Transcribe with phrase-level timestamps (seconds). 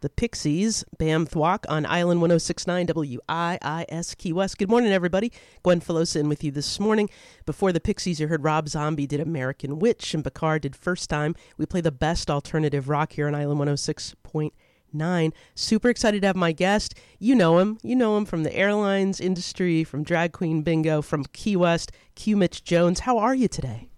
[0.00, 4.58] the Pixies, Bam Thwok on Island 1069 WIIS Key West.
[4.58, 5.32] Good morning, everybody.
[5.62, 7.10] Gwen Filosa in with you this morning.
[7.44, 11.34] Before the Pixies, you heard Rob Zombie did American Witch and Bakar did First Time.
[11.58, 15.32] We play the best alternative rock here on Island 106.9.
[15.54, 16.94] Super excited to have my guest.
[17.18, 17.78] You know him.
[17.82, 21.92] You know him from the airlines industry, from Drag Queen Bingo, from Key West.
[22.14, 23.00] Q Mitch Jones.
[23.00, 23.89] How are you today?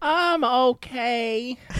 [0.00, 1.56] I'm okay.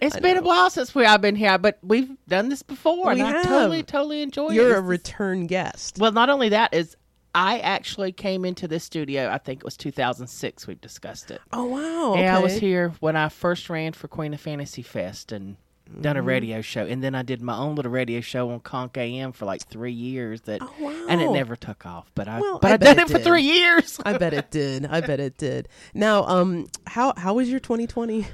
[0.00, 3.20] it's been a while since we I've been here, but we've done this before, We
[3.20, 4.54] and I totally, totally enjoy it.
[4.54, 5.98] You're a return guest.
[5.98, 6.96] well, not only that is
[7.34, 9.28] I actually came into this studio.
[9.28, 10.66] I think it was 2006.
[10.68, 11.40] We've discussed it.
[11.52, 12.12] Oh, wow.
[12.12, 12.22] Okay.
[12.22, 15.56] Yeah, I was here when I first ran for Queen of Fantasy Fest and
[16.00, 16.28] done a Mm-hmm.
[16.28, 19.44] radio show, and then I did my own little radio show on Conk AM for
[19.44, 20.42] like three years.
[20.42, 21.06] That Oh, wow.
[21.08, 23.18] and it never took off, but I Well, but I I, did it it for
[23.18, 24.00] three years.
[24.04, 24.86] I bet it did.
[24.86, 25.68] I bet it did.
[25.94, 28.26] Now, um, how how was your 2020?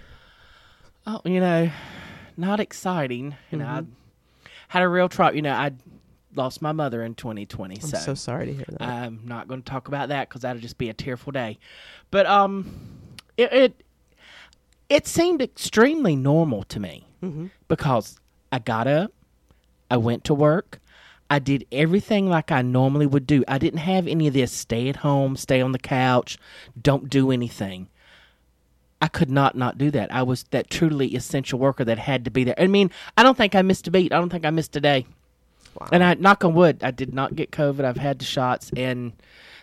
[1.06, 1.70] Oh, you know,
[2.36, 3.36] not exciting.
[3.50, 3.92] You know, Mm-hmm.
[4.45, 5.34] I had a real trouble.
[5.36, 5.72] You know, I
[6.36, 7.74] lost my mother in 2020.
[7.77, 8.83] I'm so so sorry to hear that.
[8.83, 11.58] I'm not going to talk about that because that'll just be a tearful day.
[12.12, 12.70] But um,
[13.36, 13.83] it it,
[14.89, 17.46] it seemed extremely normal to me Mm-hmm.
[17.68, 18.18] because
[18.50, 19.12] I got up,
[19.90, 20.80] I went to work.
[21.28, 23.44] I did everything like I normally would do.
[23.46, 26.38] I didn't have any of this stay at home, stay on the couch,
[26.80, 27.88] don't do anything.
[29.02, 30.12] I could not not do that.
[30.12, 32.54] I was that truly essential worker that had to be there.
[32.58, 34.12] I mean, I don't think I missed a beat.
[34.12, 35.06] I don't think I missed a day.
[35.78, 35.88] Wow.
[35.92, 37.84] And I knock on wood, I did not get COVID.
[37.84, 39.12] I've had the shots, and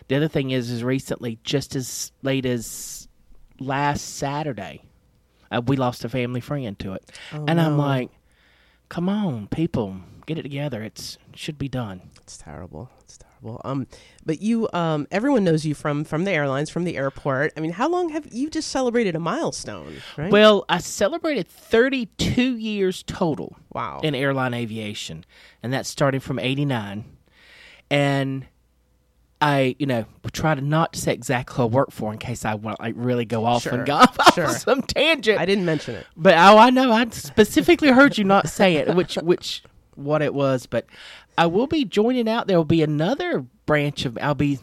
[0.08, 3.08] the other thing is, is recently, just as late as
[3.60, 4.82] last Saturday,
[5.50, 8.10] uh, we lost a family friend to it, Oh, and I'm like,
[8.88, 10.82] "Come on, people, get it together.
[10.82, 12.90] It's it should be done." It's terrible.
[13.00, 13.60] It's terrible.
[13.64, 13.86] Um,
[14.26, 17.52] but you, um, everyone knows you from from the airlines, from the airport.
[17.56, 19.94] I mean, how long have you just celebrated a milestone?
[20.16, 20.30] Right?
[20.30, 24.00] Well, I celebrated 32 years total wow.
[24.02, 25.24] in airline aviation,
[25.62, 27.04] and that's starting from '89,
[27.90, 28.46] and.
[29.40, 32.54] I, you know, try to not say exactly who I work for in case I
[32.54, 34.46] want like really go off Sure, and go off sure.
[34.46, 35.38] on some tangent.
[35.40, 36.06] I didn't mention it.
[36.16, 36.90] But oh, I know.
[36.90, 39.62] I specifically heard you not say it, which which
[39.94, 40.66] what it was.
[40.66, 40.86] But
[41.36, 42.48] I will be joining out.
[42.48, 44.18] There will be another branch of.
[44.20, 44.58] I'll be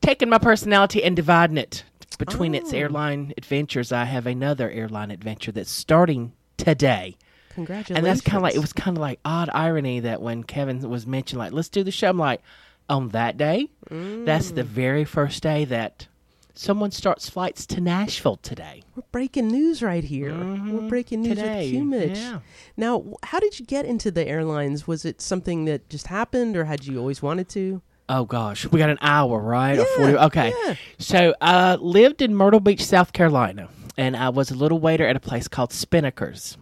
[0.00, 1.84] taking my personality and dividing it
[2.18, 2.76] between its Oh.
[2.76, 3.92] airline adventures.
[3.92, 7.16] I have another airline adventure that's starting today.
[7.54, 7.96] Congratulations.
[7.96, 10.88] And that's kind of like it was kind of like odd irony that when Kevin
[10.88, 12.08] was mentioned, like let's do the show.
[12.08, 12.40] I'm like,
[12.88, 14.54] on that day, that's Mm.
[14.56, 16.06] the very first day that
[16.54, 18.82] someone starts flights to Nashville today.
[18.96, 20.34] We're breaking news right here.
[20.34, 21.46] We're breaking news Mm-hmm.
[21.46, 22.18] Today, with Mitch.
[22.18, 22.38] yeah.
[22.76, 24.86] Now, how did you get into the airlines?
[24.86, 27.80] Was it something that just happened, or had you always wanted to?
[28.08, 29.78] Oh gosh, we got an hour, right?
[29.78, 30.16] or Yeah, 40.
[30.16, 30.52] Okay.
[30.66, 30.74] yeah.
[30.98, 35.14] So I lived in Myrtle Beach, South Carolina, and I was a little waiter at
[35.14, 36.56] a place called Spinnakers.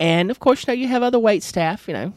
[0.00, 2.12] And of course, you know, you have other wait staff, you know.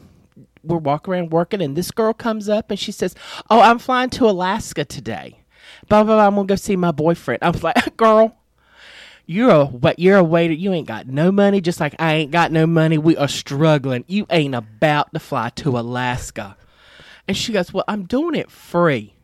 [0.62, 3.14] We're walking around working, and this girl comes up and she says,
[3.48, 5.40] Oh, I'm flying to Alaska today.
[5.88, 6.26] Blah, blah, blah.
[6.26, 7.42] I'm going to go see my boyfriend.
[7.42, 8.36] I was like, Girl,
[9.26, 9.98] you're a what?
[9.98, 10.54] You're a waiter.
[10.54, 11.60] You ain't got no money.
[11.60, 12.98] Just like I ain't got no money.
[12.98, 14.04] We are struggling.
[14.08, 16.56] You ain't about to fly to Alaska.
[17.28, 19.14] And she goes, "Well, I'm doing it free."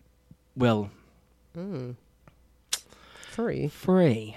[0.56, 0.91] Well,
[1.54, 1.92] hmm.
[3.30, 3.68] Free.
[3.68, 4.36] free.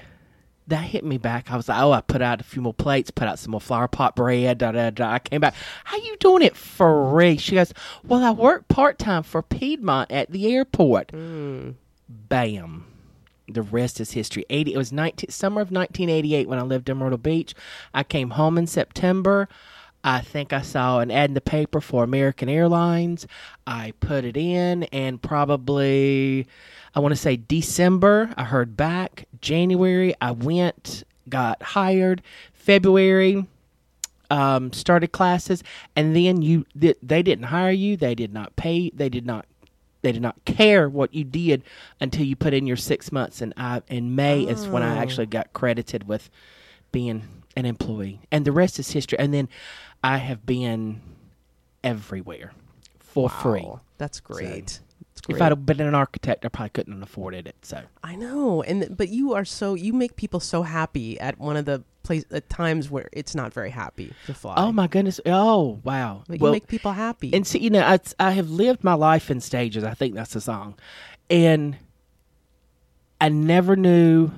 [0.70, 1.52] That hit me back.
[1.52, 3.60] I was like, "Oh, I put out a few more plates, put out some more
[3.60, 5.14] flower pot bread." Da da da.
[5.14, 5.56] I came back.
[5.84, 7.38] How you doing it for free?
[7.38, 11.74] She goes, "Well, I work part time for Piedmont at the airport." Mm.
[12.08, 12.86] Bam.
[13.48, 14.46] The rest is history.
[14.52, 14.76] Eighty.
[14.76, 17.56] It was 19, summer of 1988 when I lived in Myrtle Beach.
[17.94, 19.50] I came home in September.
[20.04, 23.28] I think I saw an ad in the paper for American Airlines.
[23.68, 26.48] I put it in, and probably
[26.96, 28.34] I want to say December.
[28.38, 29.26] I heard back.
[29.42, 32.22] January, I went, got hired.
[32.54, 33.46] February,
[34.30, 35.64] um, started classes,
[35.96, 37.98] and then you th- they didn't hire you.
[37.98, 38.92] They did not pay.
[38.92, 39.46] They did not.
[40.02, 41.64] They did not care what you did
[42.00, 43.42] until you put in your six months.
[43.42, 46.30] And I in May is when I actually got credited with
[46.92, 49.20] being an employee, and the rest is history.
[49.20, 49.50] And then
[50.04, 51.02] I have been
[51.84, 52.52] everywhere
[53.00, 53.68] for free.
[53.98, 54.80] That's great.
[55.14, 55.42] That's If.
[55.42, 57.56] I'd have been an architect, I probably couldn't have afforded it.
[57.64, 61.58] So I know, and but you are so you make people so happy at one
[61.58, 64.56] of the place at times where it's not very happy to fly.
[64.58, 65.20] Oh my goodness!
[65.26, 66.24] Oh wow!
[66.28, 67.34] But you make people happy.
[67.34, 69.84] and see, you know, I, I have lived my life in stages.
[69.84, 70.76] I think that's the song,
[71.30, 71.76] and
[73.20, 74.32] I never knew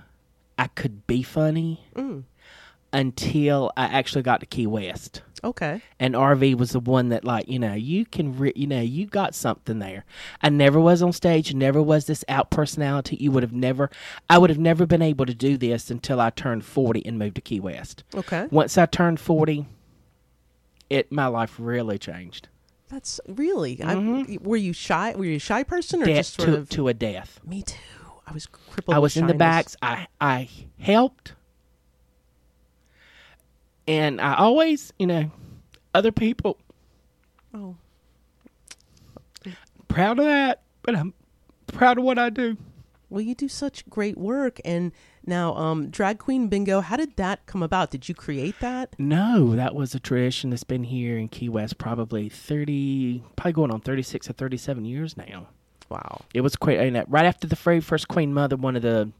[0.57, 2.23] I could be funny Mm.
[2.93, 5.21] Until I actually got to Key West.
[5.43, 5.81] okay.
[5.99, 9.05] And RV was the one that, like, you know, you can, re- you know, you
[9.05, 10.05] got something there.
[10.41, 13.17] I never was on stage, never was this out personality.
[13.17, 13.89] You would have never,
[14.29, 17.35] I would have never been able to do this until I turned 40 and moved
[17.35, 18.03] to Key West.
[18.13, 18.47] Okay.
[18.51, 19.65] Once I turned 40,
[20.89, 22.49] it my life really changed.
[22.89, 23.81] That's really.
[23.81, 24.43] I, mm-hmm.
[24.43, 25.15] were you shy?
[25.15, 26.69] Were you a shy person or Death just sort to, of?
[26.71, 27.39] to a death.
[27.45, 27.77] Me too.
[28.27, 28.95] I was crippled.
[28.95, 29.77] I was in the backs.
[29.81, 31.33] I I helped,
[33.87, 35.31] and I always, you know,
[35.93, 36.57] other people
[37.53, 37.75] Oh,
[39.87, 41.13] proud of that, but I'm
[41.67, 42.55] proud of what I do.
[43.09, 44.93] well, you do such great work, and
[45.25, 46.79] now, um, drag queen bingo.
[46.79, 47.91] How did that come about?
[47.91, 48.95] Did you create that?
[48.97, 53.71] No, that was a tradition that's been here in Key West probably thirty, probably going
[53.71, 55.47] on thirty six or thirty seven years now.
[55.89, 56.21] Wow.
[56.33, 58.55] It was quite and, right after the very first Queen Mother.
[58.55, 59.11] One of the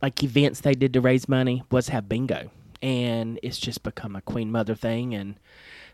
[0.00, 2.50] like events they did to raise money was have bingo,
[2.82, 5.14] and it's just become a Queen Mother thing.
[5.14, 5.36] And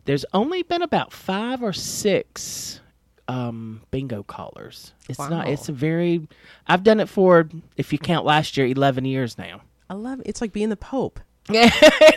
[0.06, 2.80] there's only been about five or six
[3.28, 4.92] um, bingo callers.
[5.08, 5.28] It's Wow.
[5.28, 5.48] not.
[5.48, 6.26] It's a very.
[6.66, 9.60] I've done it for, if you count last year, eleven years now.
[9.90, 10.22] I love.
[10.26, 11.20] It's like being the Pope.
[11.50, 11.70] yeah,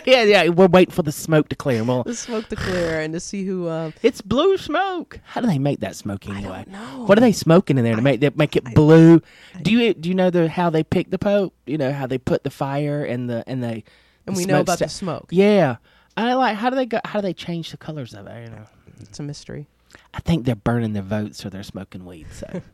[0.04, 0.48] yeah, yeah.
[0.48, 1.82] We're waiting for the smoke to clear.
[1.84, 3.66] Well, The smoke to clear and to see who.
[3.66, 5.20] Uh, it's blue smoke.
[5.24, 6.64] How do they make that smoke anyway?
[6.66, 7.04] don't know.
[7.06, 9.22] What are they smoking in there to make that make it blue?
[9.62, 11.54] do you do you know the how they pick the pope?
[11.64, 13.84] You know how they put the fire and the and they
[14.26, 15.28] and we know about the smoke.
[15.30, 15.76] Yeah,
[16.16, 17.00] I like how do they go?
[17.04, 18.44] How do they change the colors of it?
[18.44, 18.64] You know,
[19.00, 19.66] It's a mystery.
[20.14, 22.26] I think they're burning their votes or they're smoking weed.
[22.32, 22.62] So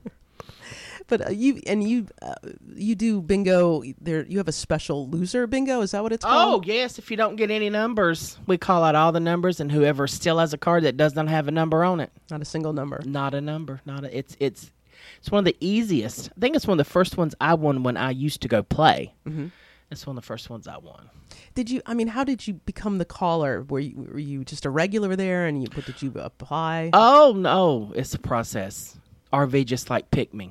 [1.07, 2.35] But uh, you and you uh,
[2.75, 3.83] you do bingo.
[4.01, 5.81] There, you have a special loser bingo.
[5.81, 6.65] Is that what it's called?
[6.65, 9.73] oh yes, if you don't get any numbers, we call out all the numbers, and
[9.73, 12.45] whoever still has a card that does not have a number on it, not a
[12.45, 13.01] single number.
[13.07, 14.17] not a number, not a.
[14.19, 14.71] It's it's
[15.19, 16.29] it's one of the easiest.
[16.37, 18.63] I think it's one of the first ones I won when I used to go
[18.63, 19.15] play.
[19.27, 19.47] hmm
[19.91, 21.09] It's one of the first ones I won.
[21.55, 21.81] Did you?
[21.87, 23.63] I mean, how did you become the caller?
[23.69, 25.69] Were you were you just a regular there, and you?
[25.75, 26.91] What did you apply?
[26.93, 28.97] Oh no, it's a process.
[29.33, 30.51] RV just like picked me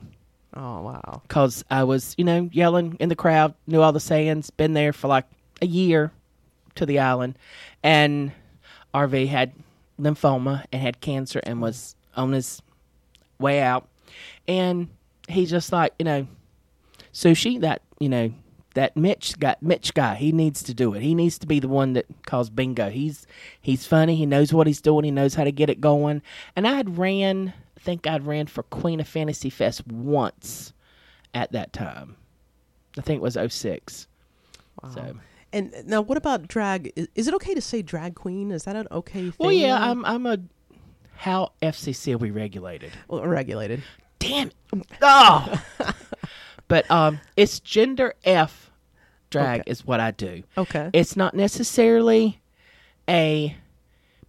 [0.57, 1.21] oh wow.
[1.27, 4.93] because I was, you know, yelling in the crowd, knew all the sayings, been there
[4.93, 5.25] for like
[5.61, 6.11] a year
[6.75, 7.37] to the island,
[7.83, 8.31] and
[8.93, 9.53] RV had
[9.99, 12.61] lymphoma and had cancer and was on his
[13.39, 13.87] way out,
[14.47, 14.89] and
[15.29, 16.27] he just like, you know,
[17.13, 18.31] sushi that you know
[18.77, 20.13] that Mitch got Mitch guy.
[20.13, 21.01] He needs to do it.
[21.01, 22.91] He needs to be the one that calls bingo.
[22.91, 23.25] He's
[23.59, 24.15] he's funny.
[24.15, 25.03] He knows what he's doing.
[25.03, 26.21] He knows how to get it going.
[26.55, 27.53] And I had ran.
[27.75, 30.73] I think I'd ran for Queen of Fantasy Fest once
[31.33, 32.17] at that time.
[32.99, 34.07] I think it was 06.
[34.83, 34.89] Wow.
[34.91, 35.15] So
[35.51, 36.93] And now, what about drag?
[36.95, 38.51] Is, is it okay to say drag queen?
[38.51, 39.33] Is that an okay thing?
[39.39, 39.89] well, yeah.
[39.89, 40.37] I'm I'm a.
[41.15, 42.91] How FCC are we regulated?
[43.07, 43.81] well, regulated.
[44.19, 44.85] Damn it!
[45.01, 45.63] Oh,
[46.67, 48.66] but um, it's gender F
[49.29, 49.71] drag Okay.
[49.71, 50.43] is what I do.
[50.57, 50.89] Okay.
[50.93, 52.41] It's not necessarily
[53.09, 53.55] a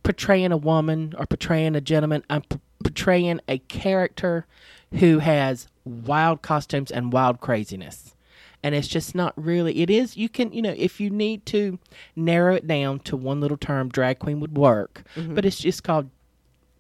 [0.02, 2.24] portraying a woman or portraying a gentleman.
[2.30, 4.46] I'm p- portraying a character
[4.94, 8.14] who has wild costumes and wild craziness.
[8.62, 9.82] And it's just not really.
[9.82, 10.16] It is.
[10.16, 11.78] You can, you know, if you need to
[12.16, 15.04] narrow it down to one little term, drag queen would work.
[15.14, 15.34] Mm-hmm.
[15.36, 16.10] But it's just called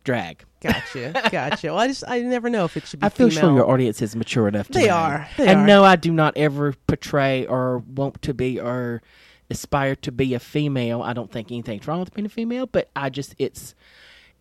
[0.02, 0.44] drag.
[0.60, 1.12] Gotcha.
[1.30, 1.68] Gotcha.
[1.68, 3.06] Well, I just I never know if it should be.
[3.06, 3.42] I feel female.
[3.42, 5.28] sure your audience is mature enough to They are.
[5.36, 5.66] They and are.
[5.66, 9.02] no, I do not ever portray or want to be or
[9.50, 11.02] aspire to be a female.
[11.02, 13.74] I don't think anything's wrong with being a female, but I just it's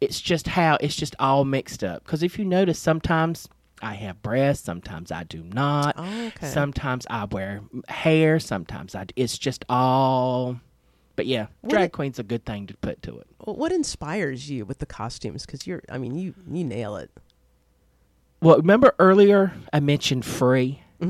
[0.02, 2.04] it's just how it's just all mixed up.
[2.04, 3.48] Because if you notice, sometimes
[3.82, 5.96] I have breasts, sometimes I do not.
[5.98, 6.48] Oh, okay.
[6.48, 9.06] Sometimes I wear hair, sometimes I.
[9.16, 10.60] It's just all.
[11.18, 13.28] But yeah, drag queen's a good thing to put to it.
[13.40, 15.46] What inspires you with the costumes?
[15.46, 17.12] Because you're, I mean, you you nail it.
[18.42, 20.82] Well, remember earlier I mentioned free.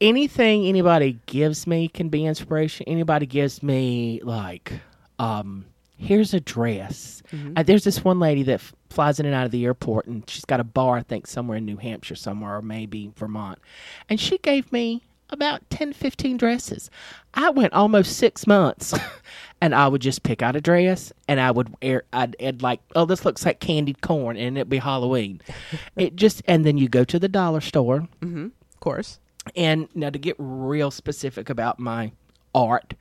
[0.00, 2.84] Anything anybody gives me can be inspiration.
[2.88, 4.72] Anybody gives me like,
[5.20, 5.64] um,
[5.96, 7.22] here's a dress.
[7.56, 10.28] Uh, there's this one lady that f- flies in and out of the airport, and
[10.28, 13.60] she's got a bar, I think, somewhere in New Hampshire, somewhere, or maybe Vermont.
[14.08, 16.90] And she gave me about 10, 15 dresses.
[17.34, 18.94] I went almost six months,
[19.60, 22.80] and I would just pick out a dress, and I would air, I'd, I'd like,
[22.94, 25.40] oh, this looks like candied corn, and it'd be Halloween.
[25.96, 29.18] it just, and then you go to the dollar store, Of course.
[29.56, 32.12] and now to get real specific about my
[32.54, 32.94] art,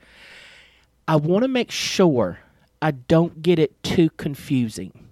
[1.07, 2.39] I want to make sure
[2.81, 5.07] I don't get it too confusing.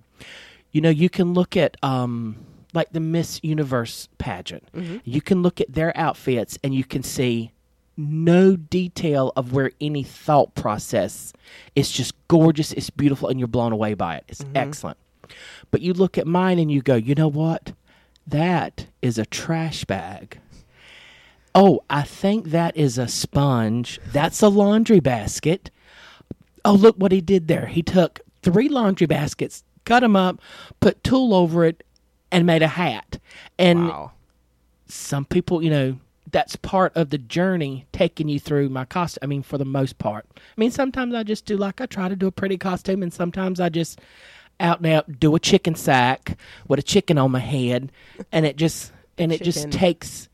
[0.72, 2.38] You know, you can look at um
[2.74, 4.68] like the Miss Universe pageant.
[4.74, 4.98] Mm-hmm.
[5.04, 7.52] You can look at their outfits and you can see
[7.98, 11.34] no detail of where any thought process.
[11.76, 14.24] It's just gorgeous, it's beautiful and you're blown away by it.
[14.28, 14.58] It's mm-hmm.
[14.58, 14.98] excellent.
[15.72, 17.74] But you look at mine and you go, "You know what?
[18.26, 20.40] That is a trash bag."
[21.54, 24.00] Oh, I think that is a sponge.
[24.12, 25.72] That's a laundry basket.
[26.64, 27.68] Oh, look what he did there.
[27.68, 30.40] He took three laundry baskets, cut them up,
[30.80, 31.84] put tulle over it,
[32.32, 33.20] and made a hat.
[33.58, 34.12] And Wow.
[34.88, 35.98] some people, you know,
[36.32, 39.20] that's part of the journey taking you through my costume.
[39.24, 40.26] I mean, for the most part.
[40.36, 43.12] I mean, sometimes I just do like I try to do a pretty costume, and
[43.12, 44.00] sometimes I just
[44.60, 47.92] out and out do a chicken sack with a chicken on my head,
[48.32, 50.28] and it just and it just takes.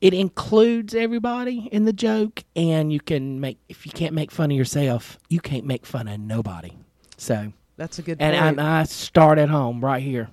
[0.00, 4.50] It includes everybody in the joke, and you can make if you can't make fun
[4.50, 6.72] of yourself, you can't make fun of nobody.
[7.16, 8.60] So, That's a good and point.
[8.66, 10.30] I, I start at home right here.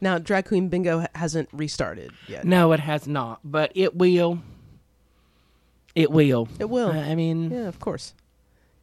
[0.00, 2.44] Now, Drag Queen Bingo hasn't restarted yet.
[2.44, 4.40] No, it has not, but it will.
[5.94, 6.48] It will.
[6.58, 6.90] It will.
[6.90, 8.14] I mean, yeah, of course.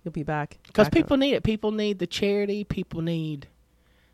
[0.03, 0.57] You'll be back.
[0.67, 1.43] because people need it.
[1.43, 2.63] People need the charity.
[2.63, 3.47] People need.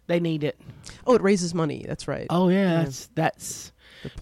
[0.07, 0.60] They need it.
[1.07, 1.86] Oh, it raises money.
[1.88, 2.27] That's right.
[2.29, 2.83] Oh yeah, Yeah.
[2.83, 3.72] that's that's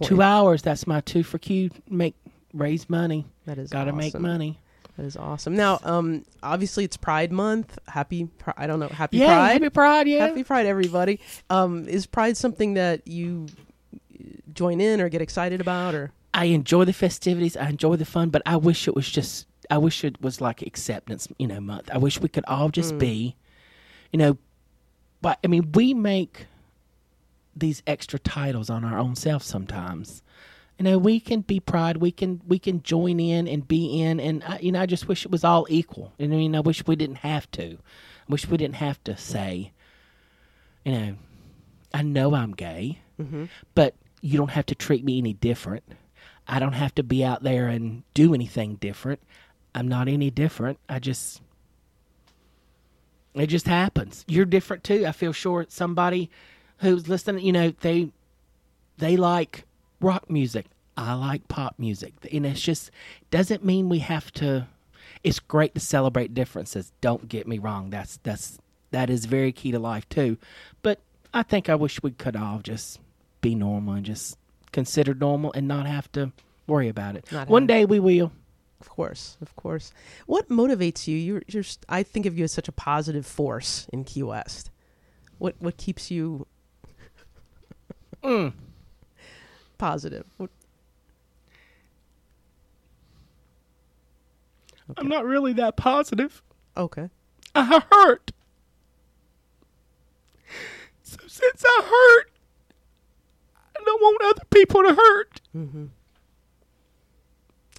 [0.02, 0.62] two hours.
[0.62, 1.70] That's my two for Q.
[1.90, 2.16] Make
[2.54, 3.26] raise money.
[3.46, 4.60] That is Got to make money.
[5.01, 5.55] That is awesome.
[5.55, 7.79] Now, um, obviously it's Pride Month.
[7.88, 9.53] Happy, Pri- I don't know, Happy yeah, Pride.
[9.53, 10.08] happy Pride.
[10.08, 10.27] Yeah.
[10.27, 11.20] Happy Pride, everybody.
[11.50, 13.48] Um, is Pride something that you
[13.89, 17.58] uh, join in or get excited about, or I enjoy the festivities.
[17.58, 19.48] I enjoy the fun, but I wish it was just.
[19.72, 21.89] I wish it was like acceptance, you know, month.
[21.91, 23.00] I wish we could all just Mm.
[23.00, 23.36] be,
[24.13, 24.38] you know,
[25.24, 26.46] but I mean, we make
[27.55, 30.22] these extra titles on our own self sometimes.
[30.82, 31.98] You know, we can be pride.
[31.98, 35.08] We can we can join in and be in, and I, you know, I just
[35.08, 36.12] wish it was all equal.
[36.18, 37.74] And I mean, I wish we didn't have to.
[37.74, 39.74] I wish we didn't have to say,
[40.84, 41.16] you know,
[41.94, 43.46] I know I'm gay mm-hmm.
[43.76, 45.84] but you don't have to treat me any different.
[46.48, 49.22] I don't have to be out there and do anything different.
[49.74, 50.80] I'm not any different.
[50.90, 51.42] I just
[53.34, 54.26] it just happens.
[54.28, 55.06] You're different too.
[55.06, 56.30] I feel sure somebody
[56.80, 58.10] who's listening, you know, they
[58.98, 59.66] they like
[60.01, 60.65] rock music.
[60.98, 62.13] I like pop music.
[62.31, 62.91] And it's just
[63.29, 64.67] doesn't mean we have to
[65.24, 66.91] it's great to celebrate differences.
[67.01, 67.89] Don't get me wrong.
[67.89, 68.60] That's that's
[68.91, 70.38] that is very key to life too.
[70.81, 71.00] But
[71.34, 73.00] I think I wish we could all just
[73.39, 74.38] be normal and just
[74.72, 76.31] consider normal and not have to
[76.67, 77.31] worry about it.
[77.31, 78.31] Not One day we will.
[78.81, 79.93] of course, of course.
[80.25, 81.17] What motivates you?
[81.17, 84.70] You're, you're, I think of you as such a positive force in Key West.
[85.38, 86.48] What, what keeps you
[88.24, 88.53] Mm.
[89.86, 90.26] Positive?
[90.38, 90.52] What,
[94.96, 96.44] I'm not really that positive.
[96.78, 97.10] okay,
[97.56, 98.32] I hurt.
[101.04, 102.32] So since I hurt,
[103.76, 105.42] I don't want other people to hurt.
[105.56, 105.86] mm-hmm.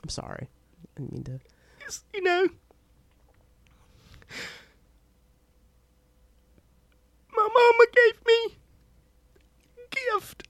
[0.02, 0.48] I'm sorry.
[0.96, 1.40] I didn't mean to.
[1.86, 2.48] It's, you know,
[7.34, 8.56] my mama gave me
[9.78, 10.48] a gift.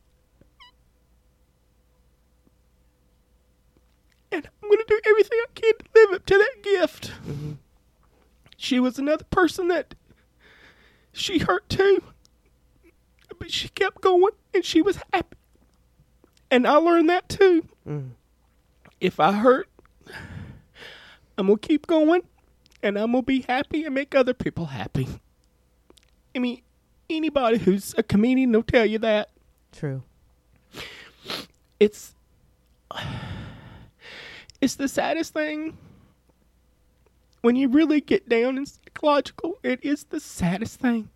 [4.33, 7.13] And I'm going to do everything I can to live up to that gift.
[7.27, 7.57] Mhm.
[8.57, 9.95] She was another person that
[11.13, 12.03] she hurt too.
[13.39, 15.37] But she kept going and she was happy.
[16.51, 17.67] And I learned that too.
[17.89, 18.11] Mm.
[19.01, 19.69] If I hurt,
[21.39, 22.23] I'm going to keep going
[22.83, 25.09] and I'm going to be happy and make other people happy.
[26.35, 26.63] I mean,
[27.09, 29.31] anybody who's a comedian will tell you that.
[29.73, 30.03] True.
[31.81, 32.15] It's
[34.61, 35.77] it's the saddest thing
[37.43, 39.59] when you really get down and psychological.
[39.63, 41.11] It is the saddest thing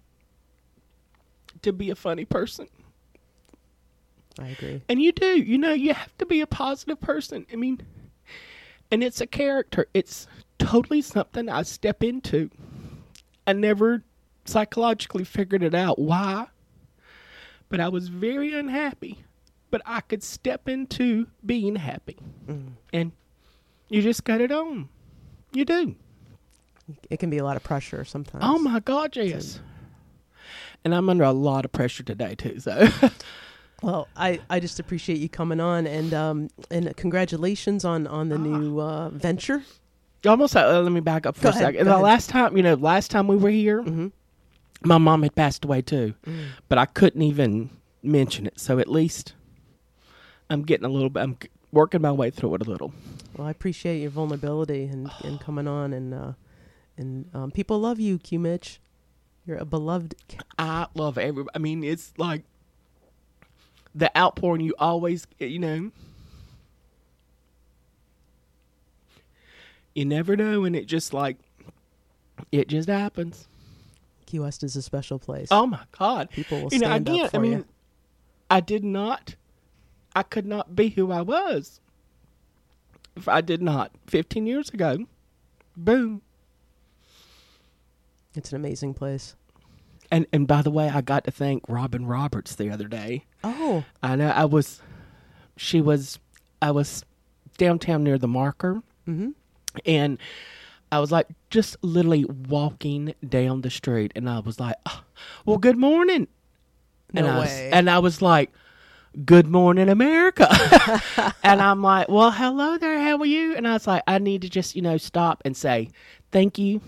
[1.62, 2.68] to be a funny person.
[4.38, 4.82] I agree.
[4.88, 5.40] And you do.
[5.40, 7.46] You know, you have to be a positive person.
[7.50, 7.80] I mean,
[8.90, 9.86] and it's a character.
[9.94, 10.26] It's
[10.58, 12.50] totally something I step into.
[13.46, 14.02] I never
[14.44, 16.48] psychologically figured it out why,
[17.68, 19.24] but I was very unhappy.
[19.70, 22.18] But I could step into being happy.
[22.46, 22.72] Mm.
[22.92, 23.12] And
[23.88, 24.88] you just got it on.
[25.52, 25.96] You do.
[27.10, 28.44] It can be a lot of pressure sometimes.
[28.46, 29.60] Oh my God, yes.
[30.84, 32.60] And I'm under a lot of pressure today, too.
[32.60, 32.88] So.
[33.82, 38.38] Well, I, I just appreciate you coming on and um and congratulations on on the
[38.38, 39.62] new uh, venture.
[40.26, 41.84] almost uh, let me back up for Go a ahead, second.
[41.84, 42.02] the ahead.
[42.02, 44.06] last time, you know, last time we were here, Mm-hmm.
[44.82, 46.46] my mom had passed away too, Mm.
[46.70, 47.68] but I couldn't even
[48.02, 48.58] mention it.
[48.58, 49.34] So at least
[50.48, 51.20] I'm getting a little bit.
[51.22, 51.36] I'm
[51.70, 52.94] working my way through it a little.
[53.36, 56.32] Well, I appreciate your vulnerability and, and coming on and uh,
[56.96, 58.80] and um, people love you, Q Mitch.
[59.46, 60.14] You're a beloved.
[60.28, 61.54] ca- I love everybody.
[61.54, 62.42] I mean, it's like
[63.94, 65.90] the outpouring you always, you know.
[69.94, 71.36] You never know, and it just like
[72.52, 73.46] it just happens.
[74.26, 75.48] Key West is a special place.
[75.50, 76.30] Oh my God!
[76.30, 77.64] people will you know, stand again, up for I mean, you.
[78.50, 79.36] I did not,
[80.14, 81.80] I could not be who I was
[83.16, 85.06] if I did not 15 years ago.
[85.76, 86.20] Boom.
[88.36, 89.34] It's an amazing place.
[90.10, 93.24] And and by the way, I got to thank Robin Roberts the other day.
[93.42, 94.80] Oh, I know I was,
[95.56, 96.18] she was,
[96.62, 97.04] I was
[97.58, 98.82] downtown near the marker.
[99.08, 99.34] Mhm.
[99.84, 100.18] And
[100.92, 105.02] I was like just literally walking down the street and I was like, "Oh,
[105.44, 106.28] well, good morning.
[107.12, 107.70] No and I was, way.
[107.72, 108.52] and I was like,
[109.24, 110.48] good morning, America.
[111.42, 113.00] and I'm like, well, hello there.
[113.00, 113.54] How are you?
[113.56, 115.90] And I was like, I need to just, you know, stop and say
[116.30, 116.80] thank you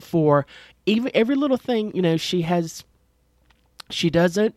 [0.00, 0.46] for
[0.86, 2.84] even every little thing, you know, she has,
[3.90, 4.54] she does it.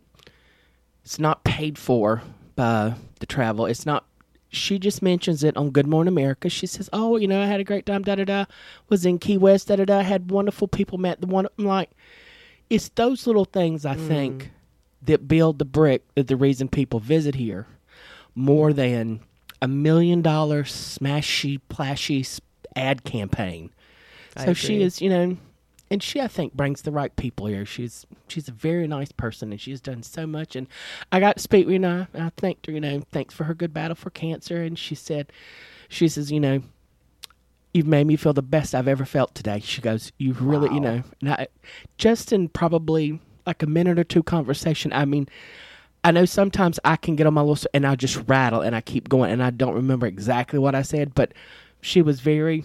[1.03, 2.21] it's not paid for
[2.55, 3.65] by the travel.
[3.65, 4.05] It's not,
[4.49, 6.49] she just mentions it on Good Morning America.
[6.49, 8.45] She says, oh, you know, I had a great time, da da da.
[8.89, 10.01] Was in Key West, da da da.
[10.01, 11.47] Had wonderful people, met the one.
[11.57, 11.91] I'm like,
[12.69, 14.07] it's those little things I mm.
[14.07, 14.51] think
[15.03, 17.67] that build the brick that the reason people visit here
[18.33, 19.19] more than
[19.61, 22.39] a million dollar smashy plashy
[22.75, 23.69] ad campaign.
[24.35, 25.37] I So she is, you know,
[25.89, 27.65] and she I think brings the right people here.
[27.65, 30.55] She's she's a very nice person and she's done so much.
[30.55, 30.67] And
[31.11, 33.53] I got to speak, with her and I thanked her, you know, thanks for her
[33.53, 34.61] good battle for cancer.
[34.61, 35.31] And she said,
[35.87, 36.61] she says, you know,
[37.73, 39.59] you've made me feel the best I've ever felt today.
[39.59, 41.47] She goes, you've really, you know, and I,
[41.97, 44.91] just in probably like a minute or two conversation.
[44.91, 45.29] I mean,
[46.03, 48.81] I know sometimes I can get on my little and I just rattle and I
[48.81, 51.33] keep going and I don't remember exactly what I said, but
[51.81, 52.63] she was very,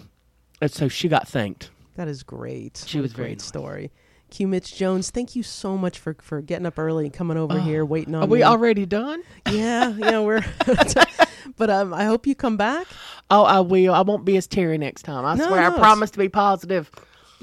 [0.61, 1.69] and so she got thanked.
[2.01, 2.83] That is great.
[2.87, 3.45] She What was very great nice.
[3.45, 3.91] story.
[4.31, 7.53] Q Mitch Jones, thank you so much for for getting up early and coming over
[7.57, 8.43] Oh, here, waiting on Are we me.
[8.43, 9.21] already done?
[9.51, 10.43] yeah, yeah, we're.
[11.57, 12.87] but um, I hope you come back.
[13.29, 13.93] Oh, I will.
[13.93, 15.25] I won't be as Terry next time.
[15.25, 15.61] I No, swear.
[15.69, 16.89] no, I promise to be positive.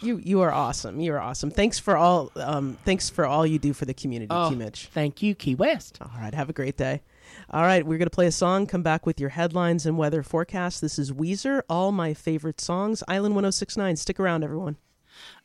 [0.03, 0.99] You you are awesome.
[0.99, 1.53] You are awesome.
[1.53, 4.49] Thanks for all um thanks for all you do for the community, Oh.
[4.49, 4.87] Q Mitch.
[4.93, 5.99] Thank you, Key West.
[6.01, 7.03] All right, have a great day.
[7.51, 8.67] All right, we're gonna play a song.
[8.67, 10.83] Come back with your headlines and weather forecast.
[10.83, 11.63] This is Weezer.
[11.71, 13.03] All my favorite songs.
[13.09, 13.97] Island 1069.
[13.97, 14.77] Stick around, everyone.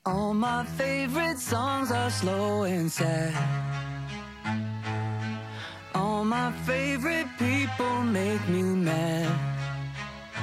[0.05, 3.33] All my favorite songs are slow and sad.
[5.95, 9.52] All my favorite people make me mad.